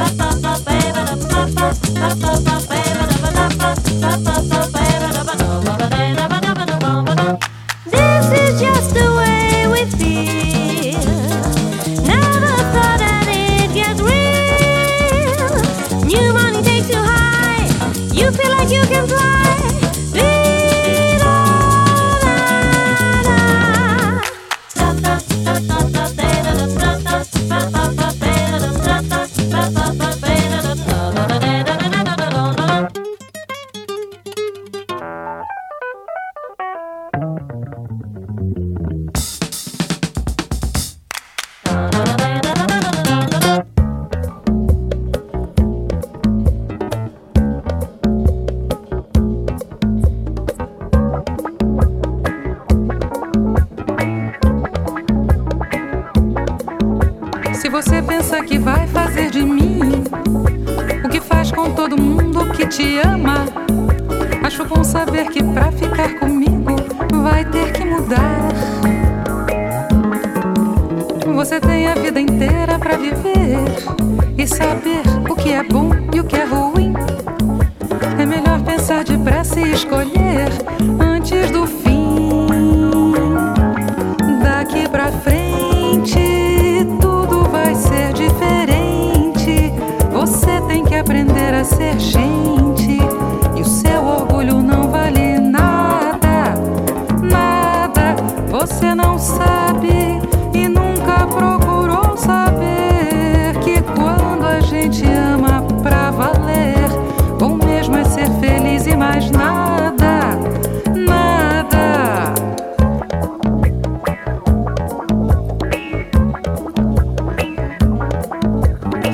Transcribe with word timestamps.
papá. 0.00 0.29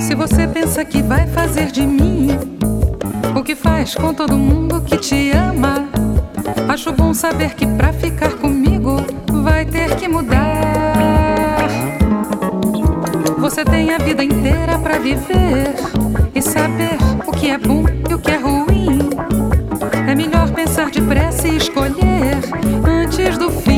Se 0.06 0.14
você 0.14 0.46
pensa 0.46 0.84
que 0.84 1.02
vai 1.02 1.26
fazer 1.26 1.66
de 1.72 1.84
mim 1.84 2.28
o 3.36 3.42
que 3.42 3.56
faz 3.56 3.96
com 3.96 4.14
todo 4.14 4.38
mundo 4.38 4.80
que 4.80 4.96
te 4.98 5.32
ama, 5.32 5.88
acho 6.68 6.92
bom 6.92 7.12
saber 7.12 7.54
que 7.54 7.66
pra 7.66 7.92
ficar 7.92 8.30
comigo 8.34 8.98
vai 9.42 9.64
ter 9.64 9.96
que 9.96 10.06
mudar. 10.06 11.66
Você 13.36 13.64
tem 13.64 13.90
a 13.90 13.98
vida 13.98 14.22
inteira 14.22 14.78
pra 14.78 14.96
viver 14.96 15.74
e 16.32 16.40
saber 16.40 16.96
o 17.26 17.32
que 17.32 17.50
é 17.50 17.58
bom 17.58 17.84
e 18.08 18.14
o 18.14 18.18
que 18.20 18.30
é 18.30 18.36
ruim. 18.36 19.10
É 20.08 20.14
melhor 20.14 20.48
pensar 20.52 20.88
depressa 20.88 21.48
e 21.48 21.56
escolher 21.56 22.38
antes 22.86 23.36
do 23.36 23.50
fim. 23.50 23.75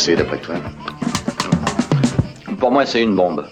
C'est 0.00 0.16
d'après 0.16 0.38
toi 0.40 0.54
Pour 2.58 2.70
moi, 2.72 2.86
c'est 2.86 3.02
une 3.02 3.14
bombe. 3.14 3.46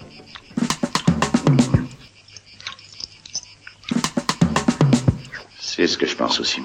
C'est 5.59 5.85
ce 5.85 5.95
que 5.95 6.07
je 6.07 6.15
pense 6.15 6.39
aussi. 6.39 6.61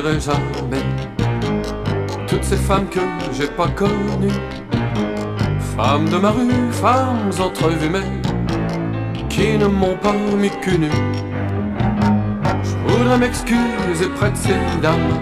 Jamais 0.00 0.82
toutes 2.26 2.44
ces 2.44 2.56
femmes 2.56 2.88
que 2.88 3.00
j'ai 3.32 3.46
pas 3.46 3.68
connues. 3.68 4.32
Femmes 5.76 6.08
de 6.08 6.16
ma 6.16 6.30
rue, 6.30 6.50
femmes 6.70 7.30
entrevues, 7.38 7.90
mais 7.90 8.00
qui 9.28 9.58
ne 9.58 9.66
m'ont 9.66 9.96
pas 9.96 10.12
mis 10.12 10.50
que 10.62 10.70
nu. 10.70 10.90
Je 12.62 12.92
voudrais 12.92 13.18
m'excuser 13.18 14.08
près 14.16 14.30
de 14.30 14.36
ces 14.36 14.80
dames. 14.80 15.20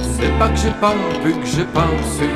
C'est 0.00 0.36
pas 0.38 0.48
que 0.48 0.56
j'ai 0.56 0.74
pas 0.80 0.94
vu 1.24 1.32
que 1.32 1.46
j'ai 1.46 1.64
pas 1.64 1.86
su. 2.16 2.28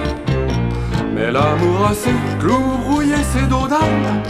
Mais 1.15 1.31
l'amour 1.33 1.89
a 1.91 1.95
ses 1.95 2.15
clous 2.39 2.77
rouillés, 2.87 3.25
ses 3.33 3.47
dos 3.47 3.67
d'âme. 3.67 4.23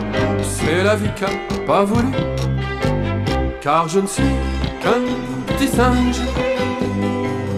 C'est 0.43 0.83
la 0.83 0.97
vie 0.97 1.11
qu'a 1.17 1.31
pas 1.67 1.85
voulu. 1.85 2.12
Car 3.61 3.88
je 3.88 4.01
ne 4.01 4.07
suis 4.07 4.35
qu'un 4.83 5.03
petit 5.47 5.69
singe 5.69 6.21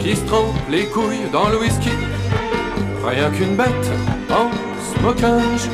qui 0.07 0.15
se 0.15 0.25
trompe 0.25 0.55
les 0.71 0.87
couilles 0.87 1.29
dans 1.33 1.49
le 1.49 1.59
whisky. 1.59 1.91
Rien 3.05 3.29
qu'une 3.31 3.57
bête 3.57 3.91
en 4.31 4.51
smokage. 4.81 5.69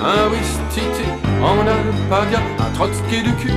Un 0.00 0.30
wistiti 0.30 1.08
en 1.42 1.66
alpaga, 1.66 2.40
un 2.60 2.70
Trotsky 2.74 3.22
du 3.22 3.32
cul. 3.34 3.52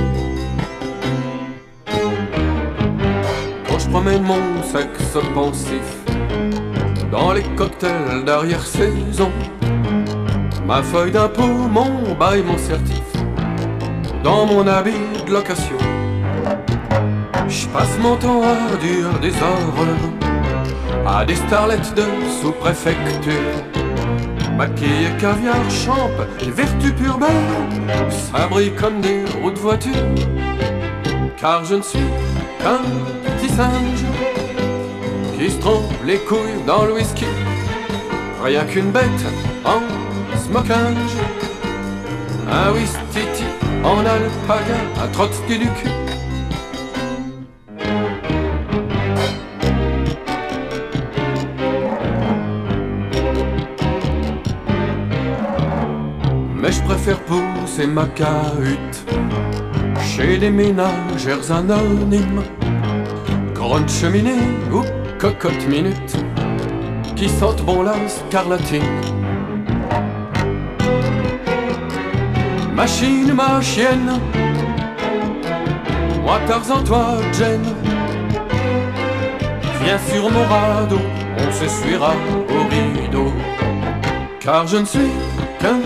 Quand 3.66 3.78
je 3.78 3.88
promène 3.88 4.22
mon 4.22 4.62
sexe 4.62 5.16
pensif 5.32 5.88
dans 7.10 7.32
les 7.32 7.44
cocktails 7.56 8.24
d'arrière-saison, 8.26 9.30
ma 10.66 10.82
feuille 10.82 11.12
d'impôt, 11.12 11.46
mon 11.46 12.14
bail, 12.20 12.42
mon 12.42 12.58
certif, 12.58 13.02
dans 14.22 14.44
mon 14.44 14.66
habit 14.66 14.92
de 15.26 15.32
location. 15.32 15.97
Passe 17.78 17.96
mon 18.00 18.16
temps 18.16 18.42
à 18.42 18.76
des 18.76 19.30
horreurs 19.40 20.10
à 21.06 21.24
des 21.24 21.36
starlettes 21.36 21.94
de 21.94 22.02
sous-préfecture. 22.42 23.32
Maquillé 24.56 25.10
caviar, 25.20 25.54
champ, 25.70 26.10
les 26.40 26.50
vertus 26.50 26.92
pure 26.94 27.20
ça 28.10 28.48
brille 28.48 28.72
comme 28.74 29.00
des 29.00 29.22
roues 29.40 29.52
de 29.52 29.58
voiture. 29.60 29.92
Car 31.36 31.64
je 31.64 31.76
ne 31.76 31.82
suis 31.82 32.10
qu'un 32.58 32.80
petit 33.24 33.48
singe 33.48 34.04
qui 35.38 35.48
se 35.48 35.60
trompe 35.60 35.84
les 36.04 36.18
couilles 36.18 36.64
dans 36.66 36.84
le 36.84 36.94
whisky. 36.94 37.26
Rien 38.42 38.64
qu'une 38.64 38.90
bête 38.90 39.24
en 39.64 39.82
smokage, 40.36 41.16
un 42.50 42.72
wistiti 42.72 43.44
en 43.84 44.00
alpaga, 44.00 44.80
un 45.00 45.06
Trotsky 45.12 45.58
du 45.58 45.66
cul. 45.66 46.07
Préfère 57.08 57.24
pousser 57.24 57.86
ma 57.86 58.04
cahute. 58.04 59.06
Chez 60.02 60.36
des 60.36 60.50
ménagères 60.50 61.50
anonymes, 61.50 62.42
grande 63.54 63.88
cheminée 63.88 64.44
ou 64.70 64.82
cocotte 65.18 65.66
minute, 65.66 66.18
qui 67.16 67.30
sentent 67.30 67.64
bon 67.64 67.82
la 67.82 67.94
scarlatine. 68.08 68.82
Machine, 72.74 73.32
ma 73.32 73.62
chienne, 73.62 74.20
moi 76.22 76.38
Tarzan, 76.46 76.84
toi 76.84 77.16
Jen, 77.32 77.62
viens 79.82 79.98
sur 80.10 80.30
mon 80.30 80.44
radeau, 80.44 81.00
on 81.38 81.52
se 81.52 81.68
suira 81.68 82.12
au 82.50 82.68
rideau, 82.68 83.32
car 84.40 84.66
je 84.66 84.76
ne 84.76 84.84
suis 84.84 85.10
qu'un 85.58 85.80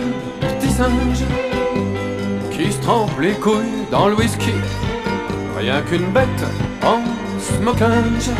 qui 2.51 2.71
se 2.71 2.81
trempe 2.81 3.19
les 3.19 3.33
couilles 3.33 3.85
dans 3.91 4.07
le 4.07 4.15
whisky. 4.15 4.53
Rien 5.55 5.81
qu'une 5.81 6.11
bête 6.11 6.27
en 6.81 6.99
smokage. 7.39 8.31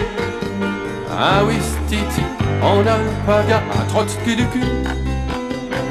Un 1.12 1.46
wistiti 1.46 2.24
en 2.64 2.80
alpaga, 2.80 3.62
un 3.80 3.86
trotski 3.86 4.36
du 4.36 4.48
cul. 4.48 4.62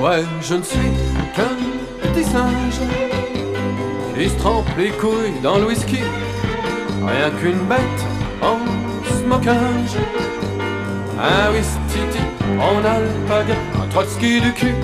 Ouais, 0.00 0.24
je 0.40 0.54
ne 0.54 0.62
suis 0.62 0.92
qu'un 1.36 1.54
petit 2.00 2.24
singe 2.24 2.80
qui 4.16 4.28
se 4.28 4.36
trempe 4.38 4.66
les 4.76 4.90
couilles 4.90 5.40
dans 5.42 5.58
le 5.58 5.66
whisky. 5.66 6.00
Rien 7.06 7.30
qu'une 7.40 7.64
bête 7.68 8.02
en 8.40 8.58
smokage. 9.16 9.96
Un 11.18 11.52
wistiti 11.52 12.22
en 12.58 12.78
alpaga, 12.78 13.54
un 13.80 13.86
trotski 13.88 14.40
du 14.40 14.52
cul. 14.52 14.74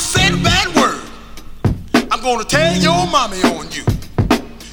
said 0.00 0.42
bad 0.42 0.74
word, 0.74 1.02
I'm 2.10 2.22
gonna 2.22 2.44
tell 2.44 2.74
your 2.76 3.06
mommy 3.06 3.42
on 3.42 3.70
you. 3.70 3.84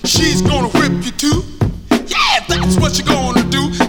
She's 0.05 0.41
gonna 0.41 0.69
whip 0.69 1.03
you 1.03 1.11
too. 1.11 1.43
Yeah, 1.91 2.45
that's 2.47 2.77
what 2.77 2.97
you're 2.97 3.07
gonna 3.07 3.43
do. 3.49 3.86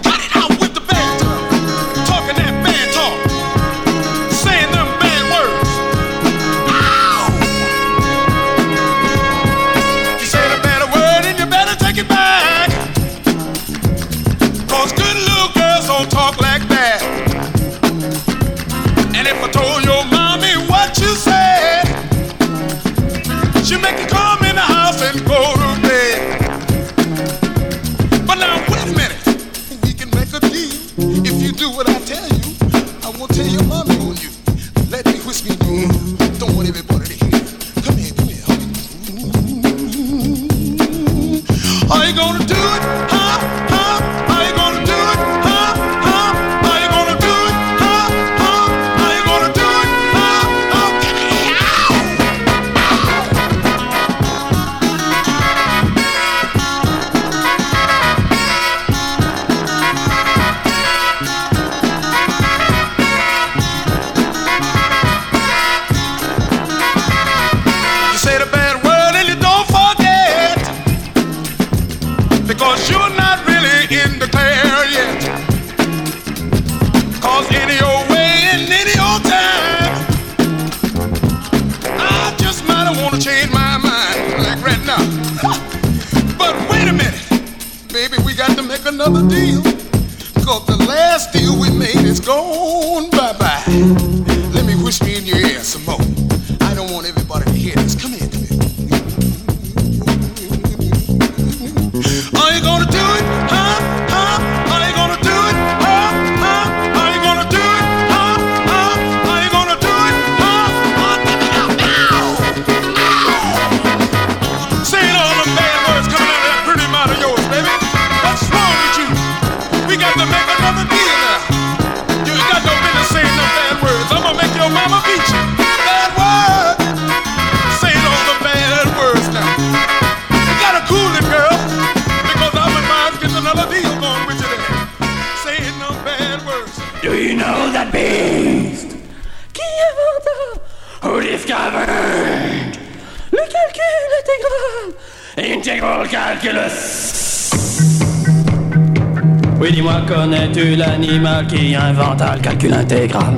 Dis-moi, 149.79 150.01
connais-tu 150.05 150.75
l'animal 150.75 151.47
qui 151.47 151.73
inventa 151.73 152.35
le 152.35 152.41
calcul 152.41 152.73
intégral? 152.73 153.35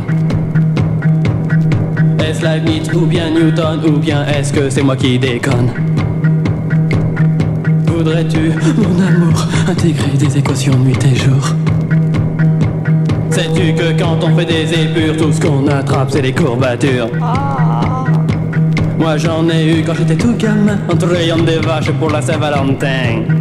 Est-ce 2.20 2.44
Leibniz 2.44 2.92
ou 2.96 3.06
bien 3.06 3.30
Newton 3.30 3.80
ou 3.88 4.00
bien 4.00 4.26
est-ce 4.26 4.52
que 4.52 4.68
c'est 4.68 4.82
moi 4.82 4.96
qui 4.96 5.20
déconne? 5.20 5.70
Voudrais-tu, 7.86 8.54
mon 8.76 9.08
amour, 9.08 9.46
intégrer 9.70 10.18
des 10.18 10.40
équations 10.40 10.80
nuit 10.80 10.98
et 11.06 11.16
jour? 11.16 11.54
Sais-tu 13.30 13.74
que 13.76 14.00
quand 14.00 14.18
on 14.24 14.36
fait 14.36 14.46
des 14.46 14.74
épures, 14.74 15.18
tout 15.18 15.32
ce 15.32 15.42
qu'on 15.42 15.68
attrape 15.68 16.10
c'est 16.10 16.24
les 16.24 16.34
courbatures? 16.34 17.10
Moi 18.98 19.18
j'en 19.18 19.48
ai 19.48 19.80
eu 19.80 19.84
quand 19.84 19.94
j'étais 19.94 20.16
tout 20.16 20.36
gamin, 20.38 20.80
en 20.92 20.98
trayant 20.98 21.38
des 21.38 21.60
vaches 21.60 21.92
pour 21.92 22.10
la 22.10 22.22
Saint-Valentin. 22.22 23.41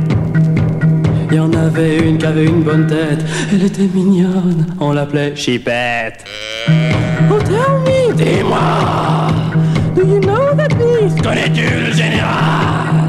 Y 1.33 1.39
en 1.39 1.53
avait 1.53 1.99
une 1.99 2.19
qui 2.19 2.27
avait 2.27 2.45
une 2.45 2.63
bonne 2.63 2.89
tête, 2.89 3.25
elle 3.53 3.63
était 3.63 3.89
mignonne, 3.95 4.67
on 4.81 4.93
l'appelait 4.93 5.37
Chipette. 5.37 6.25
Oh 7.31 7.39
tell 7.39 7.79
me, 7.85 8.13
dis-moi, 8.15 8.59
do 9.95 10.03
you 10.03 10.19
know 10.21 10.53
that 10.57 10.75
beast? 10.77 11.23
Connais-tu 11.23 11.63
le 11.87 11.93
général? 11.93 13.07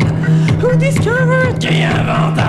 Who 0.62 0.78
discovered? 0.78 1.58
Qui 1.60 1.84
inventa? 1.84 2.44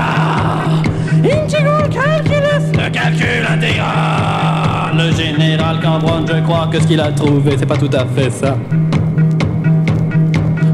Integral 1.25 1.89
calculus, 1.89 2.73
le 2.75 2.91
calcul 2.91 3.47
intégral. 3.49 4.95
Le 4.95 5.11
général 5.13 5.81
Cambronne, 5.81 6.27
je 6.29 6.43
crois 6.43 6.69
que 6.71 6.81
ce 6.81 6.87
qu'il 6.87 7.01
a 7.01 7.13
trouvé, 7.13 7.57
c'est 7.59 7.65
pas 7.65 7.79
tout 7.79 7.91
à 7.95 8.05
fait 8.05 8.31
ça. 8.31 8.59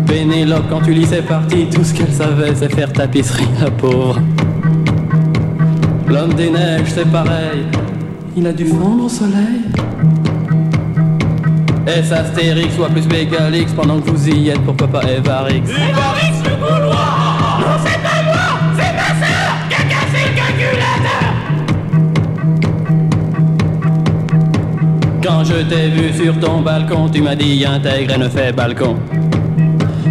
Pénélope, 0.08 0.64
quand 0.68 0.80
tu 0.80 0.92
lis 0.92 1.06
ses 1.06 1.22
parties, 1.22 1.68
tout 1.72 1.84
ce 1.84 1.94
qu'elle 1.94 2.12
savait, 2.12 2.52
c'est 2.56 2.74
faire 2.74 2.92
tapisserie, 2.92 3.46
la 3.60 3.70
pauvre. 3.70 4.20
L'homme 6.08 6.32
des 6.34 6.50
neiges, 6.50 6.88
c'est 6.94 7.10
pareil. 7.10 7.66
Il 8.36 8.46
a 8.46 8.52
dû 8.52 8.66
fondre 8.66 9.04
au 9.04 9.08
soleil. 9.08 9.62
Est-ce 11.86 12.12
Astérix 12.14 12.78
ou 12.78 12.84
plus 12.92 13.06
Bégalix 13.06 13.72
pendant 13.72 14.00
que 14.00 14.10
vous 14.10 14.28
y 14.28 14.48
êtes, 14.50 14.60
pourquoi 14.60 14.88
pas 14.88 15.02
Evarix? 15.02 15.56
Evarix 15.56 16.42
le 16.44 16.56
Gaulois 16.60 17.08
Non, 17.60 17.76
c'est 17.84 18.00
pas 18.02 18.22
moi, 18.24 18.58
c'est 18.76 18.92
ma 18.94 19.10
sœur 19.26 19.50
qui 19.68 19.74
a 19.74 19.84
cassé 19.84 20.20
le 20.28 20.34
calculateur 20.36 21.28
Quand 25.22 25.44
je 25.44 25.62
t'ai 25.64 25.88
vu 25.88 26.12
sur 26.12 26.38
ton 26.40 26.60
balcon, 26.60 27.08
tu 27.10 27.20
m'as 27.22 27.34
dit 27.36 27.64
intègre 27.66 28.14
et 28.14 28.18
ne 28.18 28.28
fais 28.28 28.52
balcon. 28.52 28.96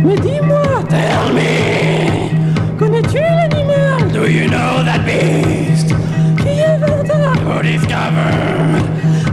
Mais 0.04 0.16
dis-moi, 0.16 0.84
tell 0.90 1.34
me, 1.34 2.78
connais-tu 2.78 3.18
l'animal? 3.18 4.12
Do 4.14 4.26
you 4.28 4.48
know 4.48 4.84
that 4.84 5.06
beast? 5.06 5.87
Who 7.48 7.62
discovered 7.62 8.84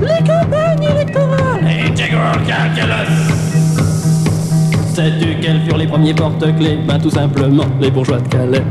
Les 0.01 0.23
campagnes 0.23 0.85
électorales 0.85 1.65
Integral 1.65 2.39
calculus 2.47 3.45
Sais-tu 4.95 5.41
quels 5.41 5.61
furent 5.62 5.79
les 5.79 5.89
premiers 5.89 6.15
porte-clés? 6.15 6.79
Ben 6.87 7.01
tout 7.01 7.11
simplement 7.11 7.65
les 7.81 7.91
bourgeois 7.91 8.21
de 8.21 8.29
Calais. 8.29 8.62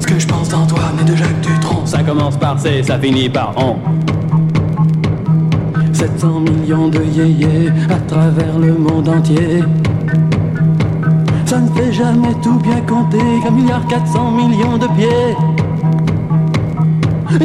Ce 0.00 0.06
que 0.08 0.18
je 0.18 0.26
pense 0.26 0.48
d'Antoine 0.48 0.98
et 1.00 1.04
de 1.04 1.14
Jacques 1.14 1.40
Dutronc, 1.40 1.86
ça 1.86 2.02
commence 2.02 2.36
par 2.36 2.58
C, 2.58 2.82
ça 2.82 2.98
finit 2.98 3.28
par 3.28 3.54
on. 3.56 3.76
700 5.92 6.40
millions 6.40 6.88
de 6.88 7.04
yéyés 7.04 7.70
à 7.88 8.00
travers 8.08 8.58
le 8.58 8.72
monde 8.74 9.08
entier. 9.08 9.62
Ça 11.44 11.60
ne 11.60 11.68
fait 11.68 11.92
jamais 11.92 12.34
tout 12.42 12.58
bien 12.58 12.80
compter 12.80 13.22
qu'un 13.44 13.52
milliard 13.52 13.86
400 13.86 14.32
millions 14.32 14.78
de 14.78 14.88
pieds. 14.96 15.55
Je 17.28 17.38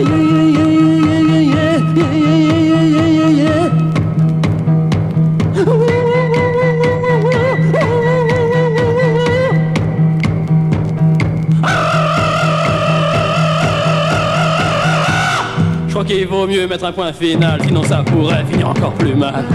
crois 15.90 16.06
qu'il 16.06 16.28
vaut 16.28 16.48
mieux 16.48 16.68
mettre 16.68 16.86
un 16.86 16.92
point 16.92 17.12
final, 17.12 17.60
sinon 17.66 17.84
ça 17.84 18.04
pourrait 18.04 18.46
finir 18.46 18.70
encore 18.70 18.94
plus 18.94 19.16
mal. 19.16 19.46